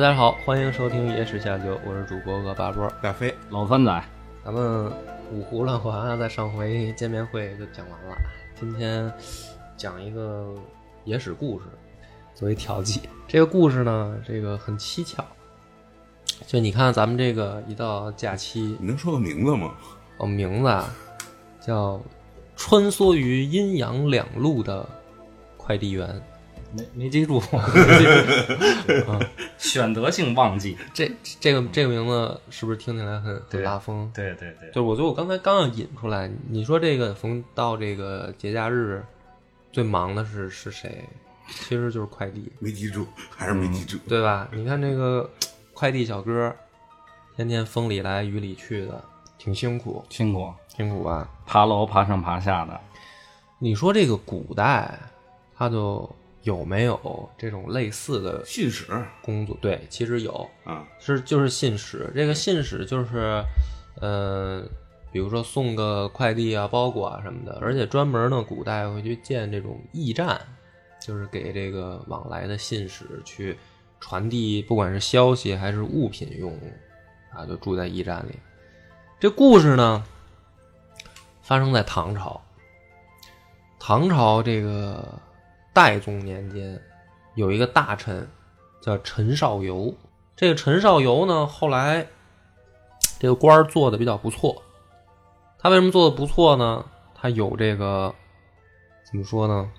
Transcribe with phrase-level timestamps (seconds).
[0.00, 3.34] 大家好，欢迎收听《野史下酒》，我是主播恶八波大飞。
[3.50, 4.02] 老番仔，
[4.42, 4.90] 咱们
[5.30, 8.16] 五胡乱华在上回见面会就讲完了，
[8.58, 9.12] 今天
[9.76, 10.54] 讲一个
[11.04, 11.66] 野史故事
[12.34, 13.02] 作为调剂。
[13.28, 15.22] 这个故事呢，这个很蹊跷。
[16.46, 19.74] 就你看，咱们这个一到假期，你能说个名字吗？
[20.16, 20.90] 哦，名字啊，
[21.60, 22.00] 叫
[22.56, 24.88] 穿梭于阴阳两路的
[25.58, 26.22] 快递员。
[26.72, 27.42] 没没记住，
[29.58, 30.76] 选择性忘记。
[30.94, 34.10] 这这个这个名字是不是听起来很很对拉风？
[34.14, 39.04] 对对对，就是我觉得我刚才刚要引出来，你说这个逢到这个节假日
[39.72, 41.04] 最忙的是是谁？
[41.48, 43.98] 其实就是快递，没记住，还是没记住。
[44.08, 44.48] 对吧？
[44.52, 45.28] 你看这个
[45.74, 46.54] 快递小哥，
[47.34, 49.02] 天天风里来雨里去的，
[49.36, 51.28] 挺辛苦，辛苦，辛苦吧？
[51.46, 52.80] 爬楼爬上爬下的。
[53.58, 54.96] 你说这个古代，
[55.56, 56.08] 他就
[56.42, 58.86] 有没有这种类似的信使
[59.22, 59.56] 工作？
[59.60, 62.10] 对，其实有，啊，是就是信使。
[62.14, 63.44] 这个信使就是，
[64.00, 64.62] 呃，
[65.12, 70.40] 比如说送个快递啊、包裹啊什么的，而且专门呢，古代会去建这种驿站，
[71.00, 73.58] 就是给这个往来的信使去
[74.00, 76.58] 传递，不管是消息还是物品用
[77.34, 78.38] 啊，就住在驿站里。
[79.18, 80.02] 这故事呢，
[81.42, 82.40] 发生在唐朝。
[83.78, 85.20] 唐朝这个
[85.72, 86.80] 代宗年间，
[87.34, 88.28] 有一个大臣
[88.80, 89.94] 叫陈少游。
[90.36, 92.06] 这个陈少游呢，后来
[93.18, 94.62] 这个官儿做的比较不错。
[95.58, 96.84] 他为什么做的不错呢？
[97.14, 98.14] 他有这个
[99.04, 99.70] 怎么说呢？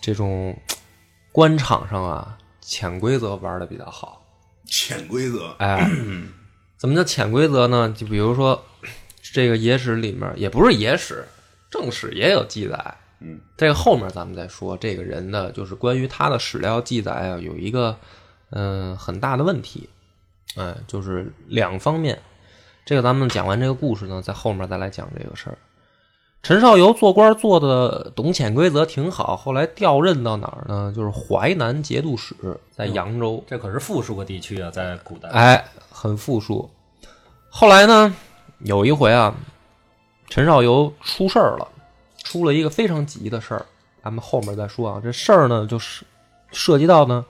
[0.00, 0.56] 这种
[1.32, 4.24] 官场上啊，潜规则玩的比较好。
[4.64, 5.54] 潜规则。
[5.58, 5.86] 哎，
[6.78, 7.94] 怎么叫潜规则呢？
[7.94, 8.64] 就比如说，
[9.20, 11.26] 这个野史里面也不是野史，
[11.70, 12.96] 正史也有记载。
[13.22, 14.76] 嗯，这个后面咱们再说。
[14.76, 17.96] 这个人的就是关于他的史料记载啊，有一个
[18.50, 19.88] 嗯、很大的问题，
[20.56, 22.18] 哎，就是两方面。
[22.84, 25.56] 这个咱们讲完这个故事呢，在后面再来讲这个事儿。
[26.42, 30.92] 陈少游做官做的懂潜规则挺好，后来调任到哪儿呢？
[30.94, 32.34] 就是淮南节度使，
[32.72, 33.44] 在扬州。
[33.46, 35.28] 这可是富庶个地区啊，在古代。
[35.28, 36.68] 哎，很富庶。
[37.48, 38.12] 后来呢，
[38.58, 39.32] 有一回啊，
[40.28, 41.68] 陈少游出事儿了，
[42.22, 43.66] 出了一个非常急的事儿，
[44.02, 45.00] 咱们后面再说啊。
[45.02, 46.04] 这事儿呢，就是
[46.50, 47.24] 涉及到呢，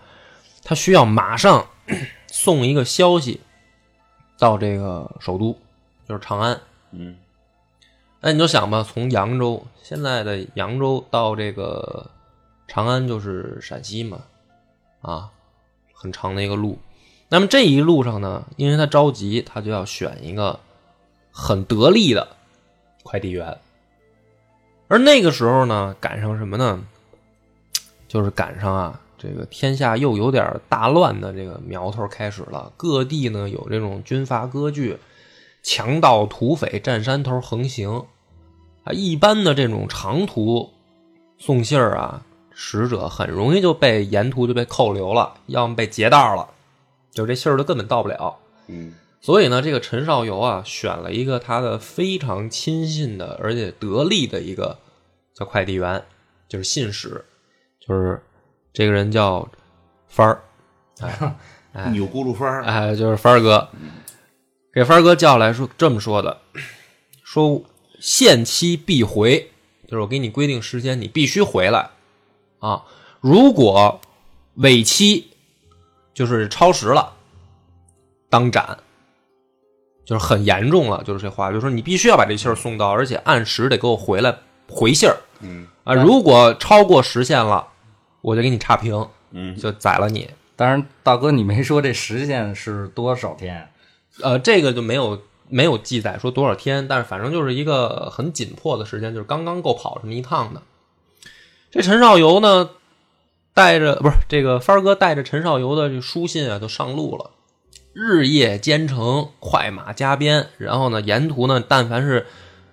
[0.63, 1.67] 他需要马上
[2.29, 3.41] 送一个消息
[4.39, 5.59] 到这个首都，
[6.09, 6.61] 就是长安。
[6.91, 7.17] 嗯，
[8.21, 12.11] 那你就想吧，从扬州现在的扬州到这个
[12.69, 14.21] 长安就是陕西嘛，
[15.01, 15.31] 啊，
[15.95, 16.79] 很长的一个路。
[17.29, 20.61] 那么这一路上呢，因为他着急，他就要选一个
[21.31, 22.29] 很得力的
[23.03, 23.59] 快递员。
[24.93, 26.85] 而那个时候呢，赶上什么呢？
[28.07, 34.99] 就是赶上啊，这个天下又有点大乱的这个苗头开始了，各地呢有这种军阀割据、
[35.63, 38.05] 强盗土匪占山头横行
[38.85, 38.93] 啊。
[38.93, 40.69] 一般的这种长途
[41.39, 46.47] 送信儿啊，使者很容易就被沿途就被扣留了，要么被劫道了，
[47.11, 48.37] 就这信儿就根本到不了。
[48.67, 48.93] 嗯，
[49.23, 54.77] 所以呢，这个陈少游啊，选了一个他的非常亲信的，而且得力的一个
[55.43, 56.03] 叫快递员，
[56.49, 57.25] 就是信使，
[57.81, 58.23] 就是
[58.73, 59.49] 这个人叫
[60.07, 60.41] 帆儿，
[61.91, 63.69] 扭咕噜帆儿，哎，就是帆儿哥，
[64.73, 66.41] 给帆儿哥叫来说这么说的，
[67.25, 67.63] 说
[67.99, 69.51] 限期必回，
[69.89, 71.91] 就是我给你规定时间，你必须回来
[72.61, 72.85] 啊。
[73.21, 74.01] 如果
[74.55, 75.29] 尾期，
[76.15, 77.15] 就是超时了，
[78.29, 78.79] 当斩，
[80.05, 84.37] 就是很严重了，就是这话，就是说你必须要把这信儿送到，而且按时得给我回来
[84.69, 85.95] 回信儿嗯啊。
[85.95, 87.69] 如果超过时限了，
[88.21, 90.31] 我就给你差评，嗯，就宰了你。
[90.57, 93.69] 当然，大哥你没说这时限是多少天？
[94.23, 100.63] 呃，这个就没有没有记载说多少天，但是反正就是一个很紧迫的时间，就是刚刚够跑这么一趟的。
[101.71, 102.71] 这陈少游呢，
[103.55, 107.31] 带着不是这个帆儿哥带着陈少游的这书信啊，就上路了，
[107.95, 112.27] 日夜兼程，快马加鞭，然后呢，沿途呢，但凡是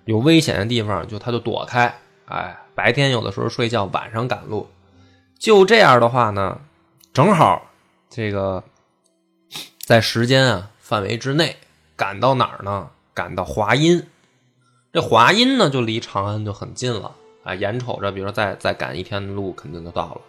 [0.04, 1.98] 有危险的地方，就他就躲开。
[2.26, 4.66] 哎，白天有的时候睡觉，晚上赶路。
[5.38, 6.62] 就这样的话呢，
[7.12, 7.66] 正好
[8.08, 8.64] 这个
[9.80, 11.58] 在时间啊范围之内
[11.94, 12.88] 赶到哪儿呢？
[13.12, 14.06] 赶到华阴。
[14.94, 17.54] 这华阴呢，就离长安就很近了啊。
[17.54, 20.20] 眼瞅着，比如说再再赶一天的路，肯定就到了。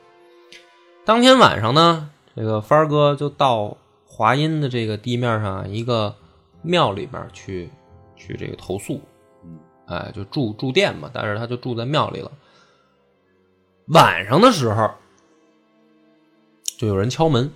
[1.06, 6.14] 当天晚上呢，这个帆儿哥就到华阴的这个地面上一个
[6.62, 7.70] 庙里边去
[8.18, 9.00] 去这个投宿，
[9.92, 12.32] 哎，就住住店嘛，但是他就住在庙里了。
[13.88, 14.90] 晚上的时候，
[16.78, 17.52] 就有人敲门。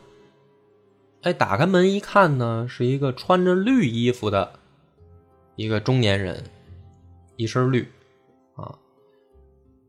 [1.21, 4.59] 哎，打开门一看呢，是一个穿着绿衣服的
[5.55, 6.43] 一个中年人，
[7.37, 7.89] 一身绿
[8.55, 8.75] 啊。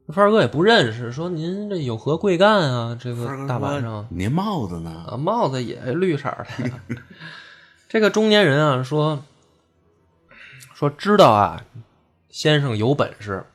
[0.09, 2.97] 范儿哥也不认识，说您这有何贵干啊？
[2.99, 5.05] 这个大晚上您帽子呢？
[5.11, 6.97] 啊，帽子也绿色的。
[7.89, 9.23] 这个中年人啊说
[10.75, 11.65] 说知道啊，
[12.37, 13.47] 先生有本事，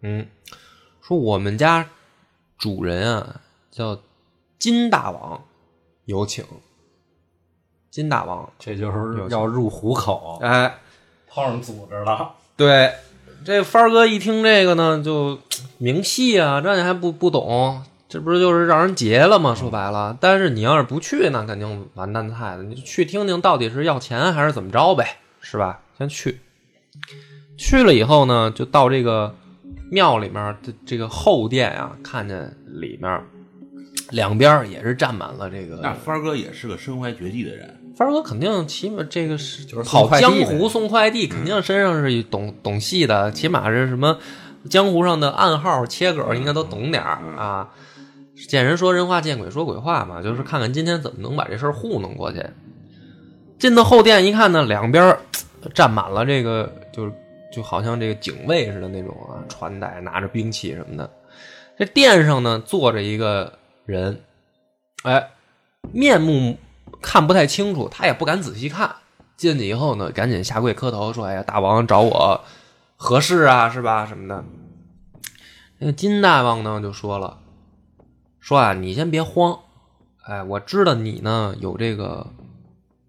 [0.00, 0.26] 嗯，
[1.00, 1.88] 说我们家
[2.58, 3.40] 主人啊
[3.70, 3.96] 叫
[4.58, 5.44] 金大王，
[6.06, 6.44] 有请。
[7.92, 10.80] 金大王，这就是要入虎口，哎，
[11.28, 12.34] 碰上组织了。
[12.56, 12.92] 对，
[13.44, 15.38] 这帆儿哥一听这个呢，就
[15.78, 17.84] 明细啊，这你还不不懂？
[18.08, 19.54] 这不是就是让人劫了吗？
[19.54, 22.64] 说白了，但是你要是不去，那肯定完蛋菜了。
[22.64, 25.82] 你就去听听到底是要钱还是怎么着呗，是吧？
[25.96, 26.40] 先去，
[27.62, 29.32] 去了以后呢，就到这个
[29.88, 33.22] 庙里面的这个后殿啊，看见里面
[34.10, 44.18] 两边也是站满了这个那帆哥也是个身怀绝技的人，帆哥肯定起码这个是就是跑江湖送快递，肯定身上是懂懂戏的，起码是什么
[44.68, 47.70] 江湖上的暗号切梗应该都懂点儿啊。
[48.48, 52.44] 见人说人话，见鬼说鬼话嘛，就是看看今天怎么能把这事儿糊弄过去。
[53.56, 55.16] 进到后殿一看呢，两边
[55.72, 57.12] 站满了这个，就是
[57.52, 61.08] 就好像这个警卫似的那种啊，穿戴拿着兵器什么的。
[61.76, 64.22] 这殿上呢坐着一个人，
[65.02, 65.30] 哎，
[65.92, 66.58] 面目
[67.00, 68.96] 看不太清楚，他也不敢仔细看。
[69.36, 72.44] 进去以后呢，赶紧下跪磕头说：“哎呀，大王找我
[72.96, 73.68] 何事啊？
[73.68, 74.06] 是吧？
[74.06, 74.44] 什么的。”
[75.78, 77.40] 那个金大王呢就说了
[78.38, 79.58] ：“说啊，你先别慌，
[80.24, 82.24] 哎，我知道你呢有这个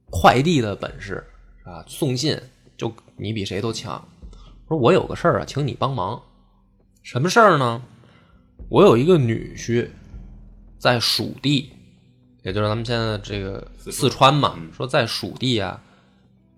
[0.10, 1.24] 快递的本事
[1.66, 2.42] 啊，送信
[2.78, 4.04] 就你比谁都强。
[4.74, 6.20] 说我有个事儿啊，请你帮忙。
[7.04, 7.82] 什么事儿呢？
[8.70, 9.88] 我有一个女婿
[10.80, 11.72] 在蜀地，
[12.42, 15.80] 也就是咱们现在这个四川嘛，说在蜀地啊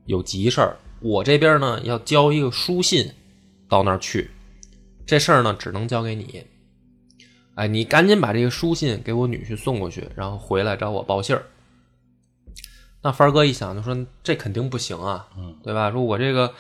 [0.06, 3.12] 有急事儿，我这边呢要交一个书信
[3.68, 4.32] 到那儿去，
[5.06, 6.46] 这事儿呢只能交给你。
[7.56, 11.44] 哎，你赶紧把这个书信给我女婿送过去，然后回来找我报信儿。
[13.02, 15.92] 那帆儿哥一想就说这肯定不行啊，嗯，对吧？
[15.92, 16.54] 说我这个，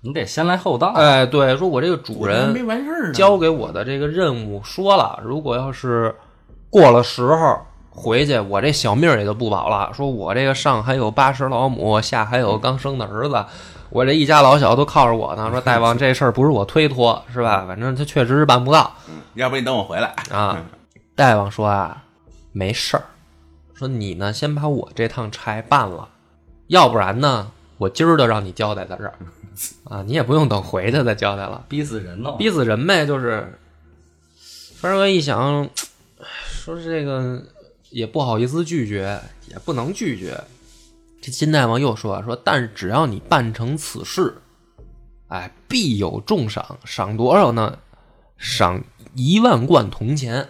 [0.00, 0.88] 你得先来后到。
[0.88, 3.12] 哎，对，说我这个主人没完事。
[3.12, 6.14] 交给我的这个任务说了，如果要是
[6.70, 7.58] 过了时候
[7.90, 9.90] 回去，我这小命也就不保了。
[9.92, 13.44] 说我这个上还有八十老母，下还有刚生的儿子，
[13.90, 15.50] 我这一家老小都靠着我呢。
[15.50, 17.64] 说大王这事儿不是我推脱， 是吧？
[17.66, 20.14] 反正他确实是办不到嗯要不你等我回来。
[20.30, 20.62] 啊。
[21.16, 22.04] 大王说啊，
[22.52, 23.02] 没事儿，
[23.74, 26.08] 说你呢先把我这趟差办了，
[26.68, 29.14] 要不然呢，我今儿就让你交代在这儿
[29.84, 31.64] 啊，你也不用等回去再交代了。
[31.68, 32.32] 逼死人呢！
[32.38, 33.58] 逼死人呗，就是。
[34.80, 35.68] 帆儿哥一想，
[36.46, 37.42] 说这个
[37.90, 40.40] 也不好意思拒绝，也不能拒绝。
[41.20, 44.36] 这金大王又说说，但只要你办成此事，
[45.26, 47.76] 哎，必有重赏，赏多少呢？
[48.36, 48.84] 赏
[49.16, 50.48] 一万贯铜钱。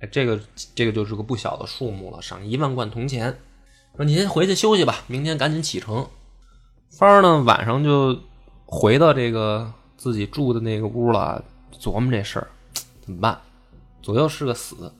[0.00, 0.40] 哎，这个
[0.74, 3.38] 这个就是个不小的数目了，赏一万贯铜钱。
[3.94, 6.08] 说你先回去休息吧，明天赶紧启程。
[6.90, 8.18] 帆儿呢，晚上就
[8.64, 11.44] 回到这个自己住的那个屋了，
[11.78, 12.48] 琢磨这事儿
[13.00, 13.38] 怎么办。
[14.02, 14.92] 左右是个死，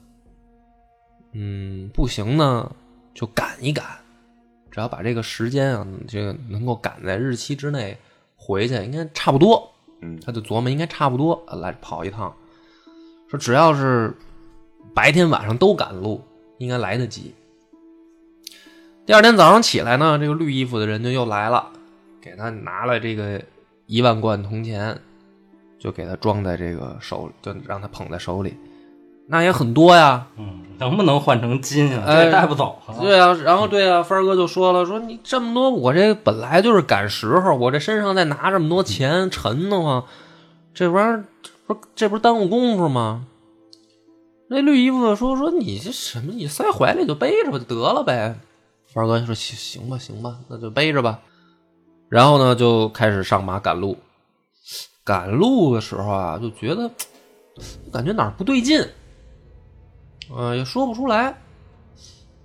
[1.32, 2.70] 嗯，不行呢，
[3.14, 3.84] 就赶一赶，
[4.70, 7.96] 只要把这个时间啊，这个能够赶在日期之内
[8.36, 9.70] 回去，应该差不多。
[10.02, 12.34] 嗯他就琢磨应该差不多呃来跑一趟，
[13.30, 14.14] 说只要是
[14.94, 16.22] 白天晚上都赶路，
[16.58, 17.34] 应该来得及。
[19.06, 21.72] 第二天早上起来呢，这个绿衣服的人就又来了，
[22.26, 23.40] 给他拿了这个
[23.86, 24.98] 一万贯铜钱，
[25.78, 28.56] 就给他装在这个手，就让他捧在手里，
[29.28, 30.26] 那也很多呀。
[30.36, 32.02] 嗯，能不能换成金啊？
[32.04, 32.98] 哎这带不走啊。
[33.00, 40.04] 对啊，然后对啊，帆儿哥就说了，说你这么多，我这本来就是赶时候，我这身上再拿这么多钱，沉得慌，
[40.74, 41.24] 这玩意儿
[41.68, 43.26] 不是这不是耽误功夫吗？
[44.48, 48.40] 那绿衣服的说说你这什么，你塞怀里就背着吧，就得了呗。
[48.92, 51.20] 帆儿哥说行行吧行吧，那就背着吧。
[52.08, 53.96] 然后呢，就开始上马赶路。
[55.04, 56.90] 赶路的时候啊，就觉得
[57.92, 58.84] 感觉哪儿不对劲，
[60.34, 61.36] 呃，也说不出来。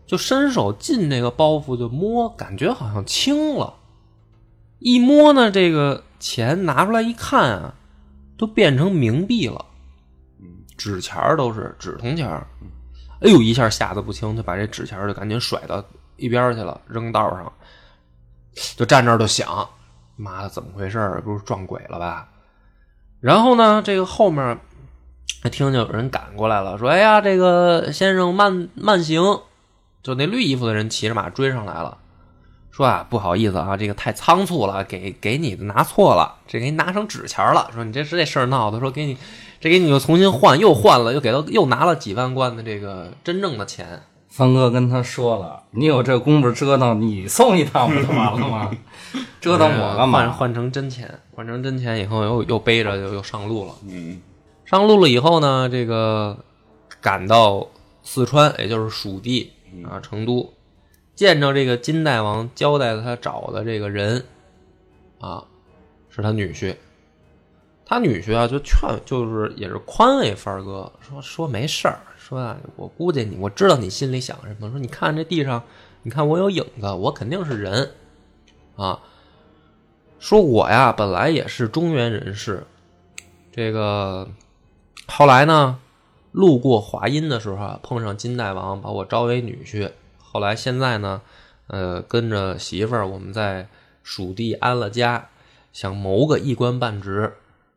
[0.05, 3.73] 就伸手进那个包袱就摸，感觉好像轻了。
[4.79, 7.73] 一摸呢，这个钱拿出来一看啊，
[8.37, 9.65] 都变成冥币了，
[10.75, 12.45] 纸钱都是纸铜钱儿。
[13.21, 15.83] 哎呦，一下吓得不轻，就把这纸钱就赶紧甩到
[16.17, 17.53] 一边去了，扔道上。
[18.75, 19.69] 就站那儿就想，
[20.15, 21.21] 妈的，怎么回事？
[21.23, 22.27] 不是撞鬼了吧？
[23.19, 24.59] 然后呢，这个后面
[25.43, 29.21] 还听见有人赶过来了，说：“哎呀，这个先生慢慢行。”
[30.03, 31.99] 就那绿衣服的人骑着马追上来了，
[32.71, 37.69] 说啊，不好意思啊，这个太仓促了，给给你拿错了，这给你拿成纸钱了。
[37.71, 39.15] 说你这是这事儿闹的，说给你
[39.59, 44.01] 这给你又重新换，又换了，又给他又拿了几万贯的这个真正的钱。
[44.31, 48.71] 方哥跟他说了，你有这功夫折腾，你送一趟不就完了吗？
[49.41, 50.19] 折腾我干嘛？
[50.19, 53.73] 换换成真钱，换成真钱以后又又背着又又上路了。
[53.87, 54.21] 嗯
[54.63, 56.37] 上路了以后呢，这个
[57.01, 57.67] 赶到
[58.03, 59.51] 四川，也就是蜀地
[59.83, 60.53] 啊，成都，
[61.13, 64.23] 见着这个金大王交代他找的这个人
[65.19, 65.43] 啊，
[66.09, 66.73] 是他女婿。
[67.85, 71.99] 他女婿啊，就劝，就是也是宽慰帆儿哥，说说没事儿，
[72.31, 74.69] 说啊，我估计你，我知道你心里想什么。
[74.69, 75.61] 说你看这地上，
[76.03, 77.91] 你看我有影子，我肯定是人
[78.77, 79.01] 啊。
[80.17, 82.65] 说我呀，本来也是中原人士，
[83.51, 84.29] 这个
[85.07, 85.77] 后来呢，
[86.31, 89.91] 路过华阴的时候啊，碰上金大王，把我招为女婿。
[90.17, 91.21] 后来现在呢，
[91.67, 93.67] 呃，跟着媳妇儿，我们在
[94.03, 95.27] 蜀地安了家，
[95.73, 97.33] 想谋个一官半职。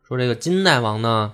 [0.07, 1.33] 说这个金大王呢，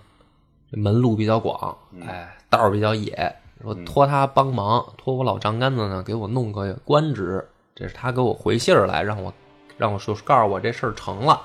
[0.72, 7.48] 这门路比较广，哎，道儿比较野，说托他帮忙，托我老丈杆子呢，给我弄个官职。
[7.74, 9.34] 这是他给我回信儿来，让我
[9.77, 11.41] 让我说告诉我这事儿成了。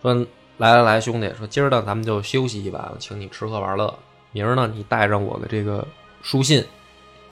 [0.00, 0.14] 说
[0.56, 3.94] 来来来，兄弟，说今儿呢咱们就休息一晚，我请你吃喝玩乐。
[4.32, 5.86] 明儿呢你带上我的这个
[6.22, 6.64] 书信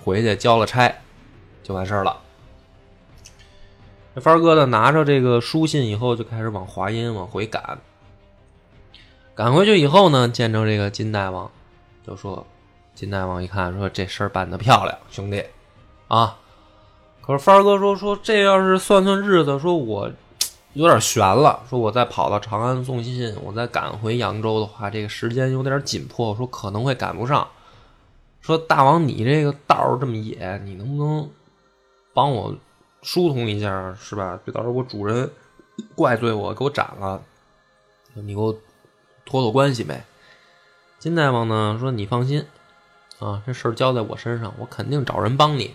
[0.04, 0.94] 回去交了差，
[1.62, 2.16] 就完事儿了。
[4.14, 7.78] 这帆儿哥呢拿着这个书信以后，就开始往华阴往回赶。
[9.34, 11.50] 赶回去以后呢，见着这个金大王，
[12.06, 12.46] 就说
[12.94, 15.44] ：“金大王一看说这事儿办得漂亮，兄弟
[16.08, 16.38] 啊！
[17.20, 20.10] 可是帆儿哥说说这要是算算日子，说我
[20.74, 21.60] 有点悬了。
[21.68, 27.48] 说我再跑到长安送信，我再赶回扬州的话，这个时间有点紧迫，说可能会赶不上。
[28.40, 31.30] 说大王你这个道儿这么野，你能不能
[32.12, 32.54] 帮我
[33.02, 34.38] 疏通一下，是吧？
[34.44, 35.30] 别到时候我主人
[35.94, 37.22] 怪罪我，给我斩了，
[38.12, 38.52] 你给我
[39.24, 40.04] 托托关系呗。
[40.98, 42.46] 金大王呢说：“你放心
[43.18, 45.74] 啊，这事儿交在我身上，我肯定找人帮你。”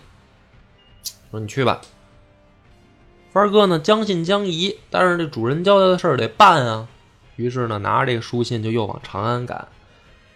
[1.30, 1.80] 说：“你去吧。”
[3.32, 6.88] 帆哥呢将信将疑，但是这主人交代的事儿得办啊。
[7.36, 9.68] 于是呢，拿着这个书信就又往长安赶。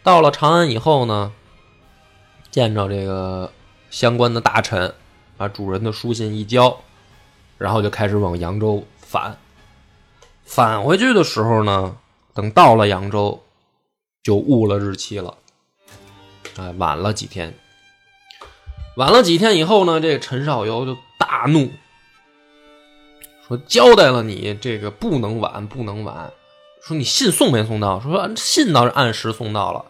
[0.03, 1.33] 到了长安以后呢，
[2.51, 3.53] 见着这个
[3.91, 4.95] 相关的大臣，
[5.37, 6.81] 把主人的书信一交，
[7.59, 9.37] 然后就开始往扬州返。
[10.45, 11.97] 返回去的时候呢，
[12.33, 13.43] 等到了扬州，
[14.23, 15.37] 就误了日期了，
[16.57, 17.55] 哎，晚了几天。
[18.97, 21.71] 晚了几天以后呢，这个陈少游就大怒，
[23.49, 26.33] 说交代了你这个不能晚，不能晚。
[26.81, 27.99] 说你信送没送到？
[27.99, 29.85] 说信倒是按时送到了。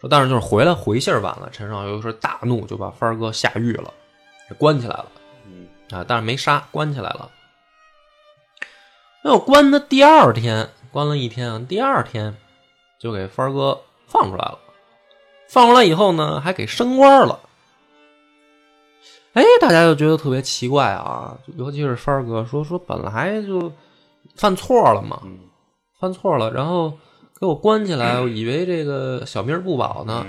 [0.00, 1.48] 说但是就是回来回信儿晚了。
[1.52, 3.92] 陈少游说大怒，就把帆儿哥下狱了，
[4.48, 5.06] 给关起来了。
[5.90, 7.30] 啊，但是没杀，关起来了。
[9.22, 12.36] 那我关的第二天，关了一天啊，第二天
[12.98, 14.58] 就给帆儿哥放出来了。
[15.52, 17.38] 放出来以后呢，还给升官了。
[19.34, 23.70] 哎，大家就觉得特别奇怪啊，尤其是帆儿哥说说本来就
[24.34, 25.22] 犯错了嘛，
[26.00, 26.94] 犯错了，然后
[27.38, 30.26] 给我关起来，我以为这个小命不保呢。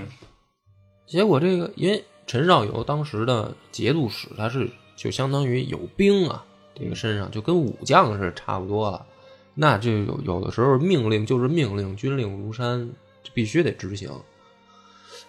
[1.06, 9.06] 结果这个因为陈少游当时的节度使，他是就相当于有兵啊，这个身上就跟武将是差不多了。
[9.54, 12.90] 那就有有的时候命令就是命令，军令如山，
[13.22, 14.10] 就必须得执行。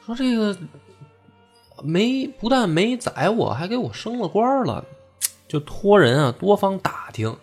[0.05, 0.55] 说这个
[1.83, 4.85] 没不但没宰我，还给我升了官了，
[5.47, 7.35] 就托人啊多方打听，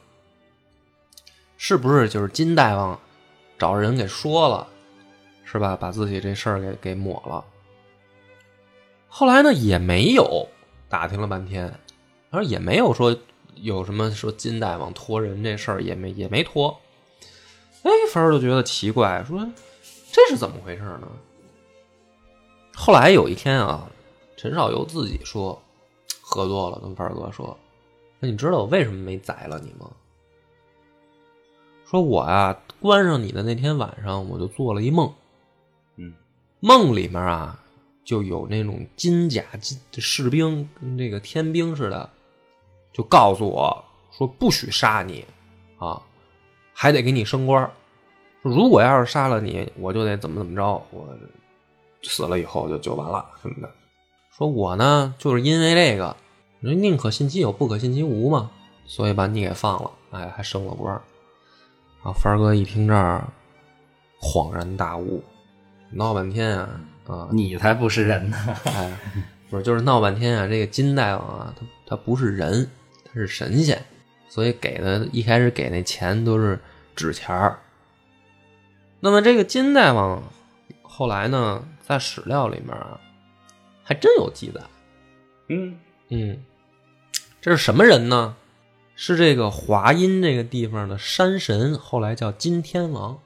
[1.56, 2.98] 是不是就是金大王
[3.58, 4.68] 找人给说了，
[5.44, 5.76] 是吧？
[5.76, 7.44] 把自己这事儿给给抹了。
[9.08, 10.48] 后来呢也没有
[10.88, 11.72] 打听了半天，
[12.30, 13.14] 而也没有说
[13.56, 16.80] 有什么说金大王托人这事儿也没也没托。
[17.82, 19.44] 哎，凡儿就觉得奇怪，说
[20.12, 21.08] 这是怎么回事呢？
[22.74, 23.90] 后来有一天啊，
[24.36, 25.60] 陈少游自己说
[26.20, 27.56] 喝多了，跟凡儿哥说
[28.18, 29.90] ：“那你知道我为什么没宰了你吗？”
[31.84, 35.12] 说我啊，关上你的那天晚上，我就做了一梦，
[35.96, 36.14] 嗯，
[36.60, 37.58] 梦里面啊。
[38.04, 42.10] 就有那种金甲金士兵跟这个天兵似的，
[42.92, 45.24] 就告诉我说不许杀你
[45.78, 46.02] 啊，
[46.74, 47.70] 还得给你升官
[48.40, 51.16] 如果要是杀了你，我就得怎么怎么着，我
[52.02, 53.70] 死了以后就就完了什么的。
[54.36, 56.16] 说我呢，就是因为这个，
[56.60, 58.50] 人宁可信其有，不可信其无嘛，
[58.86, 60.94] 所以把你给放了，哎，还升了官
[62.02, 63.26] 啊，凡儿哥一听这儿，
[64.20, 65.22] 恍然大悟，
[65.90, 66.68] 闹半天啊。
[67.04, 68.36] 啊，你才不是人呢！
[68.64, 68.96] 哎，
[69.50, 70.46] 不是，就是闹半天啊。
[70.46, 72.70] 这个金大王啊，他他不是人，
[73.04, 73.84] 他是神仙，
[74.28, 76.60] 所以给的一开始给那钱都是
[76.94, 77.58] 纸钱儿。
[79.00, 80.22] 那么这个金大王
[80.94, 83.00] 后来呢，在史料里面啊，
[83.82, 84.60] 还真有记载。
[85.48, 85.78] 嗯
[86.10, 86.44] 嗯，
[87.40, 88.36] 这是什么人呢？
[88.94, 93.18] 是这个华阴这个地方的山神，后来叫金天王。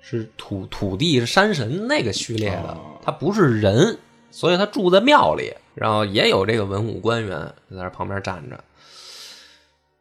[0.00, 3.98] 是土土地是山神那个序列的，他不是人，
[4.30, 8.64] 所以他住在庙里，然后也有这个文武官员在那旁边站着。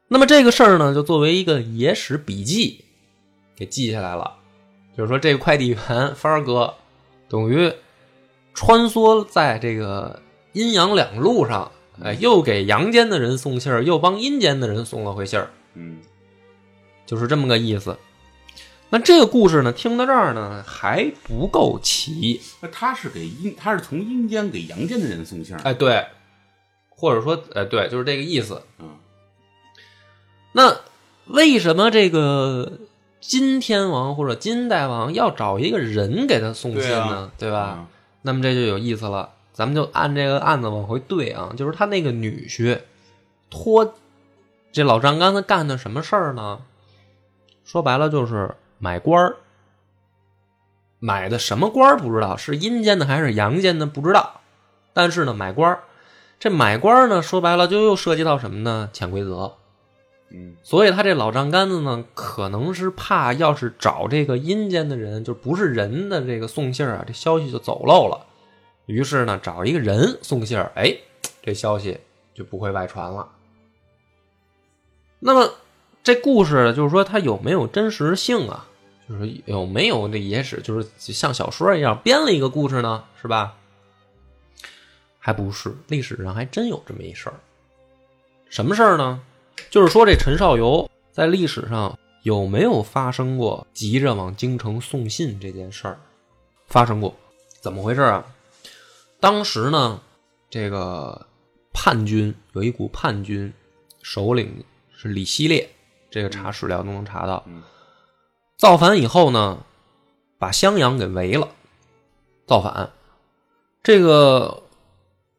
[0.08, 2.86] 那么这个事儿呢，就作为一个野史笔记
[3.58, 4.38] 给记下来了。
[5.00, 6.76] 就是说，这个快递员帆儿哥
[7.30, 7.72] 等于
[8.54, 11.72] 穿梭在这个阴阳两路上，
[12.04, 16.00] 哎，又给阳间的人送信儿，又帮阴间的人送了回信儿，嗯，
[17.06, 17.98] 就是这么个意思。
[18.90, 22.42] 那这个故事呢，听到这儿呢还不够齐。
[22.60, 25.62] 那他是给阴，他是从阴间给阳间的人送信儿。
[25.64, 26.06] 哎，对，
[26.90, 28.62] 或者说，哎，对，就是这个意思。
[28.80, 28.98] 嗯，
[30.52, 30.76] 那
[31.28, 32.80] 为什么这个
[33.20, 37.32] 金天王或者金大王要找一个人给他送信呢？
[37.38, 37.88] 对吧？
[38.22, 39.30] 那么这就有意思了。
[39.54, 42.80] 咱们就按这个案子往回对啊，就是他那个女婿
[43.50, 43.94] 托
[44.72, 46.60] 这老丈杆子干的什么事儿呢？
[47.66, 48.56] 说白了就是。
[48.82, 49.36] 买官儿，
[51.00, 54.40] 买的什么官儿不知道，是阴间的还是阳间的不知道。
[54.94, 55.84] 但是呢，买官儿，
[56.40, 58.90] 这买官儿呢，说白了就又涉及到什么呢？
[58.94, 59.58] 潜规则。
[60.32, 68.26] 嗯，所以他这老丈杆子呢，可能是怕要是找这个阴间的人，就不是人的这个送信儿啊，这消息就走漏了。
[68.86, 70.96] 于是呢，找一个人送信儿，哎，
[71.42, 72.00] 这消息
[72.34, 73.30] 就不会外传了。
[75.20, 75.52] 那么
[76.04, 78.68] 这故事就是说，它有没有真实性啊？
[79.10, 83.04] 就是有没有这野史，就是像小说一样编了一个故事呢？
[83.20, 83.56] 是吧？
[85.18, 87.36] 还不是，历史上还真有这么一事儿。
[88.50, 89.22] 什么事儿呢？
[89.70, 96.00] 就是说这陈少游在历史上有没有发生过急着往京城送信这件事儿？
[96.68, 97.16] 发生过，
[97.62, 98.26] 怎么回事啊？
[99.20, 100.00] 当时呢，
[100.50, 101.26] 这个
[101.74, 103.52] 叛军有一股叛军，
[104.02, 105.70] 首领是李希烈，
[106.12, 107.44] 这个查史料都能查到。
[108.58, 109.64] 造反以后呢，
[110.38, 111.48] 把襄阳给围了。
[112.46, 112.92] 造反，
[113.82, 114.64] 这个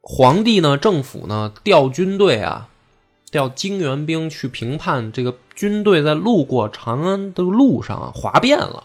[0.00, 2.69] 皇帝呢，政府呢，调军队啊，
[3.30, 5.12] 调精援兵去评判。
[5.12, 8.84] 这个军队在路过长安的路上啊，哗变了。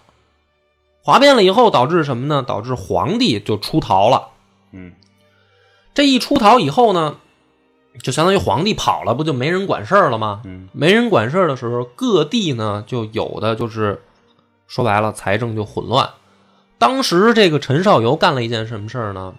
[1.02, 2.44] 哗变了以后，导致什么呢？
[2.46, 4.30] 导致皇帝就出逃了。
[4.72, 4.94] 嗯，
[5.94, 7.18] 这一出逃以后呢，
[8.02, 10.42] 就相当于皇帝跑了，不就没人管事儿了吗？
[10.46, 14.02] 嗯，没人管事儿的时候，各地呢，就有的就是。
[14.68, 16.10] 说白了，财政就混乱。
[16.80, 19.36] 当时这个陈少游干了一件什么事儿呢？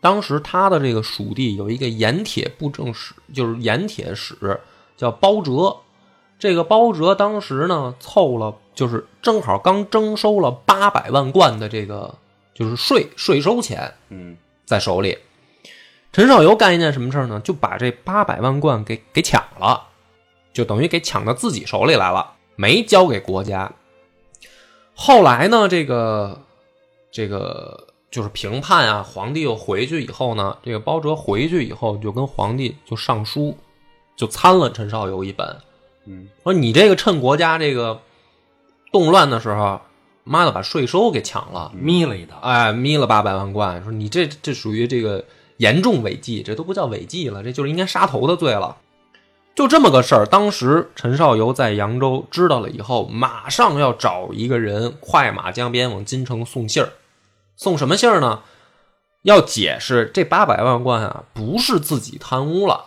[0.00, 4.60] 当时他的这个属地有一个盐铁布政使，就是盐铁使，
[4.96, 5.76] 叫包哲。
[6.38, 12.14] 这个包哲当时呢，凑了，就是正好刚征收了八百万贯的这个
[12.54, 15.18] 就是税税收钱，嗯，在手里。
[16.12, 17.40] 陈少游干一件什么事儿呢？
[17.40, 19.88] 就把这八百万贯给给抢了，
[20.52, 23.72] 就等于给抢到自己手里来了，没交给国家。
[24.94, 26.40] 后来呢，这个
[27.10, 33.56] 这个就是评判啊，皇帝又回去以后呢，这个包拯回去以后就跟皇帝就上书，
[34.16, 35.56] 就参了陈少游一本，
[36.06, 38.00] 嗯，说你这个趁国家这个
[38.90, 39.80] 动乱的时候，
[40.24, 45.22] 妈的把税收给抢了，眯了一道，哎，眯了八百万贯，说你这这属于这个
[45.58, 48.76] 严重违纪，这都不叫违纪了，这就是应该杀头的罪了。
[49.54, 56.88] 就这么个事儿，当时陈少游在扬州知道了以后，马上要找一个人快马加鞭往京城送信儿。
[57.58, 58.42] 送什么信儿呢？
[59.22, 62.86] 要解释这八百万贯啊，不是自己贪污了，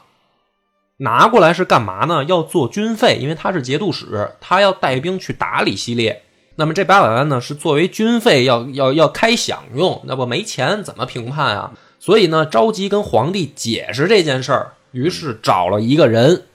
[0.98, 2.24] 拿过来是干嘛呢？
[2.24, 6.24] 要做军费，因为他是节度使，他要带兵去打李希烈。
[6.56, 11.74] 那么这八百万呢，是作为军费要要要开饷用，那不没钱怎么评判啊？
[12.00, 16.46] 所以呢，着急跟皇帝解释这件事儿，于是找了一个人，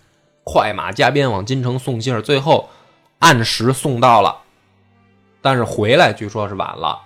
[0.42, 2.70] 快马加鞭往京城送信儿，最后
[3.18, 4.38] 按时送到了，
[5.42, 7.02] 但是回来据说是晚了。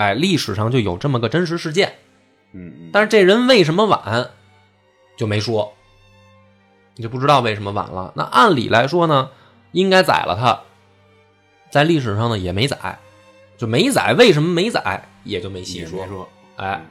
[0.00, 1.92] 哎，历史上就有这么个真实事件，
[2.54, 4.30] 嗯嗯，但是这人为什么晚
[5.14, 5.74] 就没说，
[6.96, 8.10] 你就不知道为什么晚了。
[8.16, 9.28] 那按理来说呢，
[9.72, 10.58] 应该宰了他，
[11.70, 12.98] 在历史上呢也没宰，
[13.58, 14.14] 就没宰。
[14.14, 16.06] 为什么没宰，也就没细说。
[16.06, 16.82] 说，哎，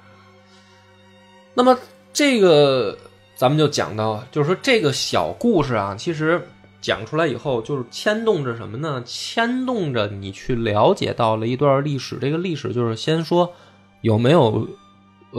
[1.56, 1.76] 那么
[2.14, 2.96] 这个
[3.36, 6.48] 咱们就讲到，就是说这个小故事啊，其实
[6.82, 9.04] 讲出来以后，就是牵动着什么呢？
[9.06, 12.18] 牵动着你去了解到了一段历史。
[12.20, 13.54] 这个历史就是先说
[14.02, 14.68] 有没有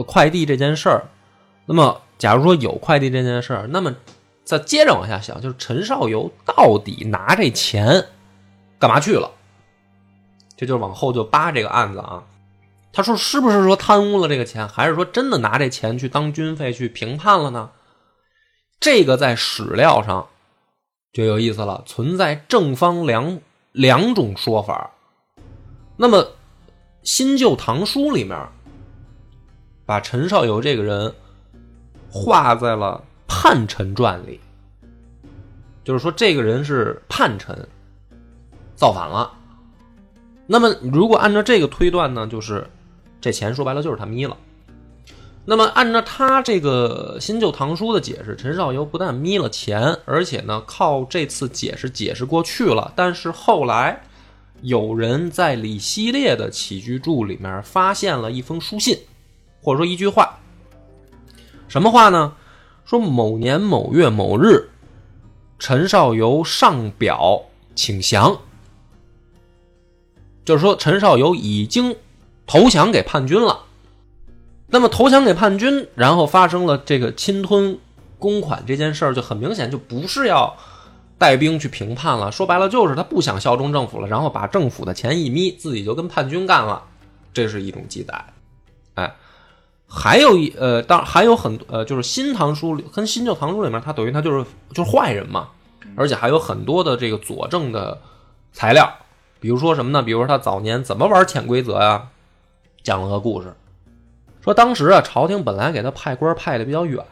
[0.05, 1.05] 快递这件事儿。
[1.65, 3.95] 那么，假如说有快递这件事儿，那么
[4.43, 8.07] 再接着往下想，就是陈少游到底拿这钱
[8.77, 9.31] 干嘛去了？
[10.57, 12.23] 这就是往后就扒这个案子啊。
[12.93, 17.69] 他说是不是说贪污了这个钱，还是说真的拿这钱去当军费去评判了呢？
[18.79, 20.27] 这个在史料上
[21.13, 23.39] 就有意思了，存在正方两
[23.73, 24.91] 两种说法。
[25.97, 26.23] 那么
[27.03, 28.47] 《新旧唐书》里面
[29.85, 31.13] 把陈少游这个人
[32.09, 34.39] 画在了叛臣传里，
[35.83, 37.67] 就是说这个人是叛臣，
[38.75, 39.31] 造反了。
[40.47, 42.69] 那么如果按照这个推断呢，就是
[43.19, 44.37] 这钱说白了就是他眯了。
[45.43, 52.93] 那么按照他这个新旧唐书的解释，陈少游不但眯了钱，而且呢靠这次解释解释过去了。
[52.95, 54.01] 但是后来
[54.61, 58.97] 有人在李希烈的起居注里面发现了一封书信，
[59.61, 60.37] 或者说一句话。
[61.67, 62.33] 什么话呢？
[62.85, 64.69] 说某年某月某日，
[65.57, 67.41] 陈少游上表
[67.73, 68.37] 请降。
[70.43, 71.95] 就是说，陈少游已经
[72.45, 73.63] 投降给叛军了。
[74.71, 77.77] 那么投降给叛军，然后发生了这个侵吞
[78.17, 80.55] 公款这件事儿，就很明显就不是要
[81.17, 82.31] 带兵去平叛了。
[82.31, 86.83] 说白了，就是他不想效忠政府了，然后把政府的钱一眯，自己就跟叛军干了。
[87.33, 88.25] 这是一种记载。
[88.95, 89.13] 哎，
[89.87, 95.49] 还有一呃，当然还有很多呃，就是《新唐书》里跟《新旧唐书》里面，他等于他就是就是坏人嘛，
[95.95, 98.01] 而且还有很多的这个佐证的
[98.53, 98.89] 材料。
[99.41, 100.01] 比如说什么呢？
[100.01, 102.07] 比如说他早年怎么玩潜规则呀？
[102.83, 103.53] 讲了个故事，
[104.41, 107.05] 说当时啊，朝廷本来给他派官派的比较远，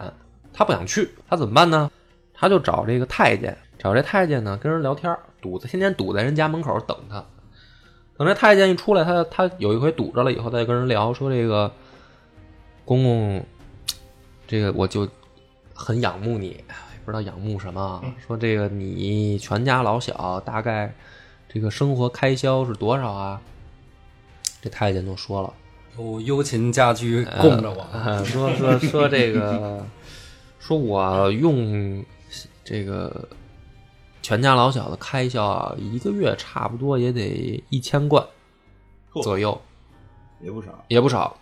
[0.51, 1.89] 他不想去，他怎么办呢？
[2.33, 7.23] 他就找这个太监，找这太监呢跟人聊天，堵在天天堵在人家门口等他。
[8.17, 11.71] 等这太监一出来，他他有一回堵着了以后，他就跟人聊说这个
[12.83, 13.45] 公公，
[14.47, 15.07] 这个我就
[15.73, 16.63] 很仰慕你，
[17.05, 20.93] 不知道仰慕什么，说这个你全家老小大概。
[21.51, 23.41] 这个生活开销是多少啊？
[24.61, 25.51] 这太监就说了，
[25.97, 29.85] 有幽禽家居供着我，呃说说说这个，
[30.59, 32.03] 说我用
[32.63, 33.27] 这个
[34.21, 38.25] 全家老小的开销啊，一个月差不多也得一千贯
[39.23, 39.59] 左右，
[40.41, 41.35] 也不少，也不少。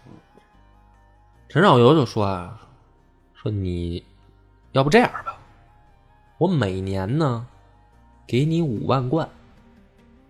[1.50, 2.60] 陈少游就说啊，
[3.34, 4.04] 说你
[4.72, 5.38] 要不这样吧，
[6.38, 7.46] 我每年呢
[8.26, 9.28] 给你五万贯。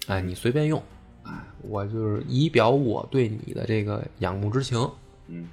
[0.08, 0.84] 哎，你随便用，哎，
[1.62, 4.90] 我就是以表我对你的这个仰慕之情，
[5.28, 5.48] 嗯，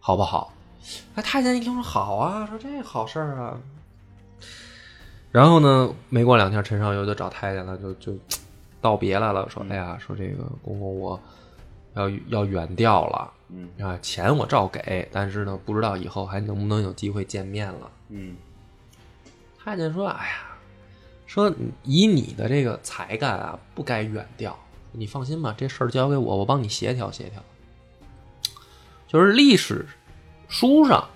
[0.00, 0.52] 好不好？
[1.14, 3.60] 哎，太监一听说好啊，说这好事儿啊。
[5.30, 8.16] 然后呢，没过两天，陈少游就找太监了，就就
[8.80, 11.20] 道别来了，说：“哎呀，说这个公公我
[11.94, 18.36] 要要远调了，嗯啊，钱我照给，但是呢，不知道以后还能不能有机会见面了。”嗯
[19.58, 20.44] 太监说：“哎呀。”
[21.26, 24.58] 说以你的这个才干啊，不该远调。
[24.92, 27.42] 你放心吧，这事儿交给我，我帮你协调协调。
[29.06, 29.86] 就是历史
[30.48, 31.08] 书上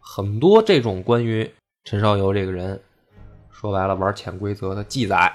[0.00, 1.50] 很多这种关于
[1.84, 2.80] 陈少游这个人，
[3.50, 5.34] 说白了玩潜规则的记载，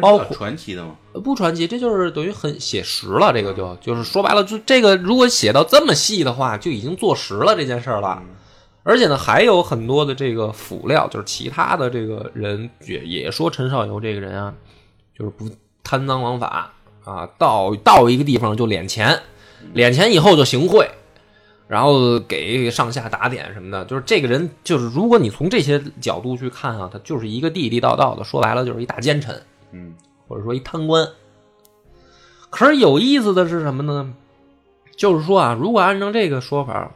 [0.00, 0.96] 包括传奇的吗。
[1.24, 3.32] 不传奇，这就是等于很写实了。
[3.32, 8.22] 这个就就是说白了，就这个如果写到这么细的话，就已经坐实了这件事儿了。
[8.82, 14.54] 而且呢，还有很多的这个辅料，就是其他的这个人也也说陈少游这个人啊，
[15.16, 15.48] 就是不
[15.84, 16.72] 贪赃枉法
[17.04, 19.20] 啊，到到一个地方就敛钱，
[19.74, 20.88] 敛钱以后就行贿，
[21.66, 23.84] 然后给上下打点什么的。
[23.84, 29.42] 就是这个人，就是如果你从这些角度去看啊，他就是一个地地道道的，说白了就是一大奸臣。
[29.72, 29.94] 嗯
[30.26, 31.08] 或者说一贪官。
[32.50, 34.14] 可是有意思的是什么呢？
[34.96, 36.92] 就是说啊，如果按照这个说法，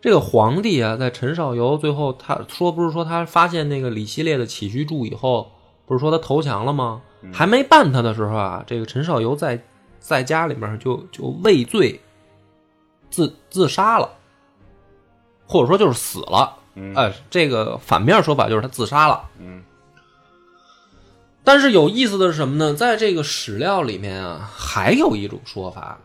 [0.00, 5.50] 这个皇帝啊，在陈少游最后他说不是说他发现那个李希烈的起居注以后，
[5.86, 7.00] 不是说他投降了吗？
[7.32, 9.62] 还没办他的时候啊，这个陈少游在
[9.98, 12.00] 在家里面就就畏罪
[13.10, 14.08] 自自杀了，
[15.46, 16.56] 或者说就是死了。
[16.74, 19.28] 嗯哎，这个反面说法就是他自杀了。
[19.38, 19.62] 嗯
[21.46, 22.72] 但是有意思的是什么呢？
[22.72, 25.98] 在这个史料里面啊，还有一种说法。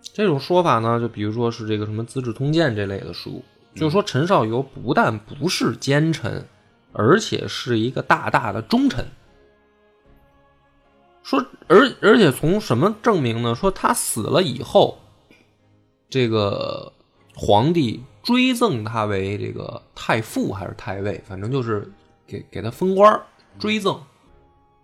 [0.00, 3.44] 这种说法呢，就比如说是这个什么《资治通鉴》这类的书，
[3.74, 6.46] 就是说陈少游不但不是奸臣，
[6.92, 9.04] 而且是一个大大的忠臣。
[11.28, 13.54] 说，而而且从什么证明呢？
[13.54, 14.98] 说他死了以后，
[16.08, 16.90] 这个
[17.34, 21.92] 皇帝追赠他为这个太傅还是太尉，反正就是
[22.26, 23.20] 给给他封官
[23.58, 24.00] 追赠。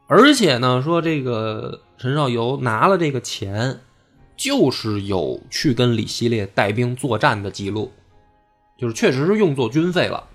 [0.06, 3.80] 而且呢，说这个陈少游拿了这个钱，
[4.36, 7.90] 就是有去跟李希烈带兵作战的记录，
[8.76, 10.28] 就是确实是用作军费了。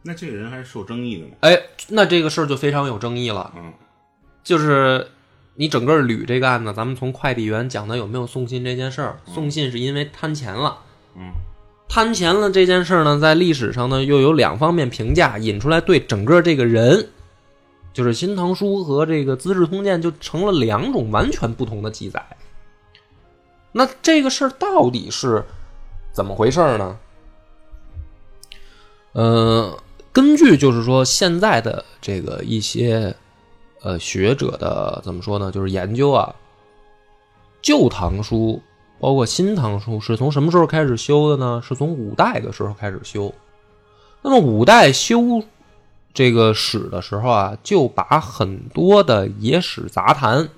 [0.00, 1.34] 那这个人还是受争议的嘛。
[1.40, 3.52] 哎，那这个事儿就非常有争议了。
[3.54, 3.70] 嗯
[4.42, 5.08] 就是
[5.56, 10.78] 你整个捋这个案子，咱们从快递员讲的有没有送信这件事儿，送信是因为贪钱了。
[11.16, 11.32] 嗯
[11.86, 17.08] 贪钱了这件事儿呢，在历史上呢又有两方面评价，引出来对整个这个人，
[17.92, 22.24] 就是《新唐书》和这个《资治通鉴》就成了两种完全不同的记载。
[23.70, 25.44] 那这个事儿到底是
[26.12, 26.98] 怎么回事儿呢？
[29.12, 29.78] 呃，
[30.10, 33.14] 根据就是说现在的这个一些
[33.84, 36.34] 呃学者的怎么说呢，就是研究啊，
[37.62, 38.36] 《旧唐书》
[38.98, 41.62] 包括《新唐书》是从什么时候开始修的呢？
[41.62, 43.32] 是从五代的时候开始修。
[44.22, 45.42] 那么五代修
[46.14, 50.48] 这个史的时候啊，就把很多的野史杂谈、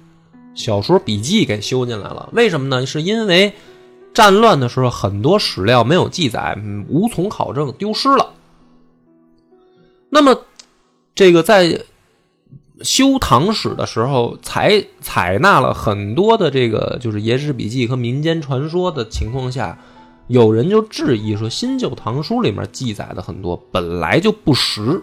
[0.54, 2.28] 小说笔记给修进来了。
[2.32, 2.86] 为什么呢？
[2.86, 3.52] 是因为
[4.14, 6.56] 战乱的时候很多史料没有记载，
[6.88, 8.34] 无从考证，丢失了。
[10.10, 10.42] 那么
[11.14, 11.80] 这个在
[12.82, 19.78] 修唐史的时候，采采纳了很多的这个就是野史笔记和民间传说的情况下，
[20.26, 25.02] 有人就质疑说，《新旧唐书》里面记载的很多本来就不实，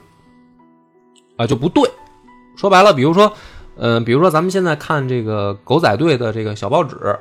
[1.38, 1.90] 啊就不对。
[2.56, 3.34] 说白了，比如说，
[3.76, 7.18] 呃，比如说咱们现在看这个狗仔队的这个小报纸，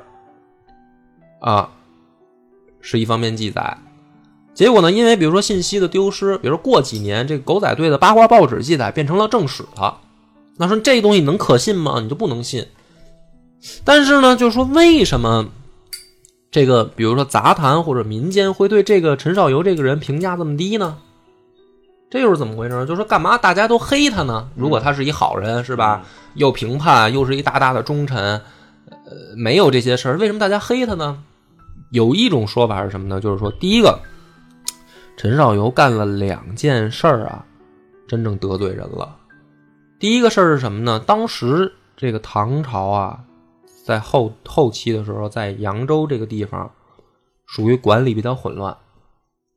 [1.41, 1.71] 啊，
[2.79, 3.75] 是一方面记载。
[4.53, 9.99] 结果呢，因为比如说信息的丢失，比如过几年这个狗仔队的八卦报纸记载变成了正史了，
[10.57, 11.99] 那说这东西能可信吗？
[12.01, 12.65] 你就不能信。
[13.83, 15.47] 但是呢，就是说为什么
[16.51, 20.97] 这个比如说杂谈或者民间会对这个陈少游这个人评价这么低呢？
[22.09, 22.85] 这又是怎么回事呢？
[22.85, 24.47] 就是说干嘛大家都黑他呢？
[24.55, 26.05] 如果他是一好人，是吧？
[26.35, 28.39] 又评判，又是一大大的忠臣，
[28.89, 31.23] 呃，没有这些事儿，为什么大家黑他呢？
[31.89, 33.19] 有一种说法是什么呢？
[33.19, 33.99] 就是说，第一个，
[35.17, 37.43] 陈少游干了两件事儿啊，
[38.07, 39.15] 真正得罪人了。
[39.99, 40.99] 第一个事儿是什么呢？
[40.99, 43.23] 当时这个唐朝啊，
[43.85, 46.69] 在后后期的时候，在扬州这个地方，
[47.45, 48.75] 属于管理比较混乱。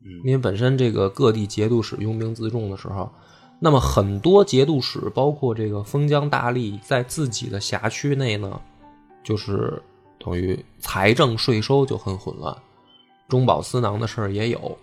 [0.05, 3.11] 嗯因为本身这个各地节度使拥兵自重的时候，
[3.59, 8.61] 那么很多节度使，包括这个封疆大吏，在自己的辖区内呢，
[9.25, 9.83] 就是
[10.21, 12.57] 等于财政税收就很混乱，
[13.29, 14.79] 中饱私囊的事儿也有。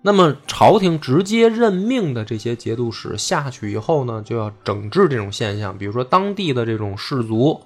[0.00, 7.60] 那么朝廷直接任命的这些节度使下去以后呢，就要整治这种现象，比如说当地的这种士族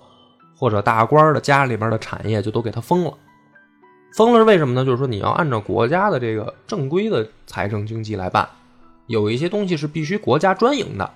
[0.57, 3.13] 或者大官的家里边的产业就都给他封了。
[4.15, 4.85] 封了是为什么呢？
[4.85, 8.49] 就是说你要按照国家的这个正规的财政经济来办，
[9.07, 11.11] 有一些东西是必须国家专营的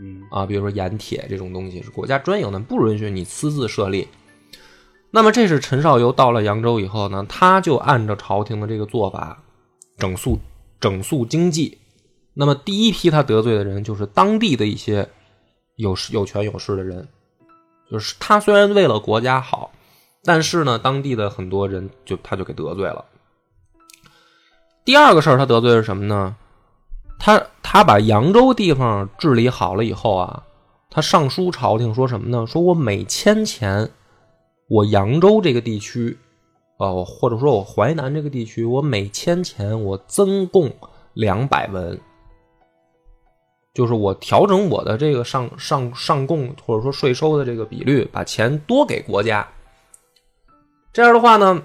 [0.00, 4.08] 嗯啊，比如说盐铁这种东西是国家专营的，不允许你私自设立。
[5.10, 9.42] 那么这是陈少游到了扬州以后呢，他就按照朝廷的这个做法，
[10.00, 10.40] 整肃
[10.80, 11.78] 整肃经济。
[12.34, 15.08] 那么第一批他得罪的人就是当地的一些
[15.76, 17.06] 有有权有势的人，
[17.90, 19.70] 就是他虽然为了国家好，
[20.24, 23.04] 但是呢，当地的很多人就他就给得罪了。
[24.84, 26.34] 第二个事儿，他得罪是什么呢？
[27.18, 30.42] 他他把扬州地方治理好了以后啊，
[30.88, 32.46] 他上书朝廷说什么呢？
[32.46, 33.90] 说我每迁钱，
[34.68, 36.16] 我扬州这个地区，
[36.80, 40.72] 哦，或者说我淮南这个地区，我每千钱我增贡
[41.12, 42.00] 两百文，
[43.74, 49.46] 就是我调整我的这个上上上贡或者说税收的这个比率，把钱多给国家。
[50.90, 51.62] 这样的话呢，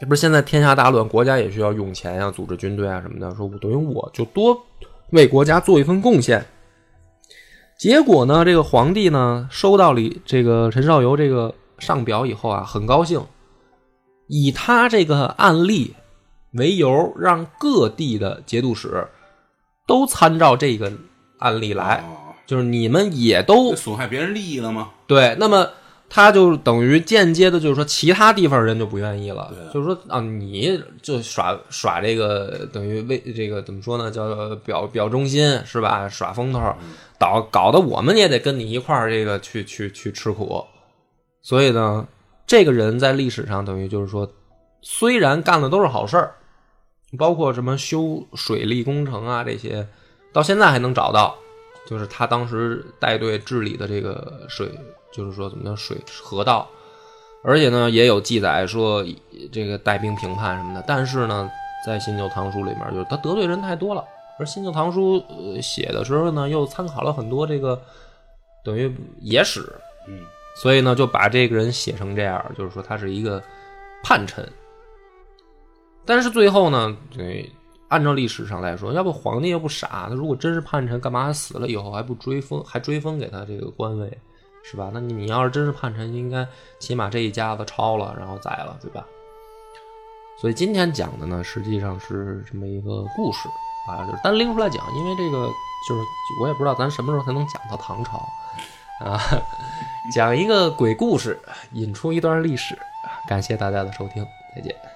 [0.00, 3.32] 这不是现在天下大乱，国家也需要用钱呀、组织军队啊什么的。
[3.36, 4.60] 说等于我就多
[5.10, 6.44] 为国家做一份贡献。
[7.78, 13.24] 结果呢，这个皇帝呢收到李这个陈少游这个上表以后啊，很高兴，
[14.28, 15.94] 以他这个案例
[16.52, 19.06] 为由，让各地的节度使
[19.86, 20.92] 都参照这个
[21.38, 24.90] 案例来，哦就是你们也都损害别人利益了吗？
[25.06, 25.66] 对，那么
[26.10, 36.06] 他就等于间接的，就是说其他地方人就不愿意了，就是说啊，你就耍耍这个，等于为这个怎么说呢，叫表表忠心是吧？
[36.06, 36.60] 耍风头，
[37.18, 40.62] 搞搞得我们也得跟你一块儿这个去去去吃苦，
[41.40, 42.06] 所以呢，
[42.46, 44.30] 这个人在历史上等于就是说，
[44.82, 46.34] 虽然干的都是好事儿，
[47.18, 49.86] 包括什么修水利工程啊这些，
[50.32, 51.36] 到现在还能找到。
[51.86, 54.70] 就是他当时带队治理的这个水，
[55.12, 56.66] 就是说怎么叫水河道，
[57.42, 59.04] 而且呢也有记载说
[59.52, 60.82] 这个带兵平叛什么的。
[60.86, 61.46] 但是呢，
[61.84, 64.02] 在《新旧唐书》里面，就是他得罪人太多了。
[64.38, 65.22] 而《新旧唐书》
[65.60, 67.78] 写的时候呢，又参考了很多这个
[68.64, 69.70] 等于野史，
[70.08, 70.20] 嗯，
[70.54, 73.42] 所以呢就把这个人写成这样，就是说他是一个
[74.02, 74.48] 叛臣。
[76.04, 77.50] 但是最后呢，对，
[77.88, 84.18] 按照历史上来说，要不皇帝又不傻，他如果真是叛臣，干嘛死了以后还不追封，还追封给他这个官位，
[84.62, 84.90] 是吧？
[84.92, 86.46] 那你你要是真是叛臣，应该
[86.78, 89.06] 起码这一家子抄了，然后宰了，对吧？
[90.40, 93.48] 所以今天讲的呢，实际上是这么一个故事
[93.88, 95.46] 啊，就是单拎出来讲，因为这个
[95.88, 96.02] 就是
[96.42, 98.18] 我也不知道咱什么时候才能讲到唐朝
[99.00, 99.20] 啊，
[100.12, 101.40] 讲一个鬼故事，
[101.72, 102.78] 引出一段历史。
[103.26, 104.93] 感谢大家的收听，再见。